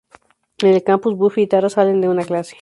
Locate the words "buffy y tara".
1.15-1.69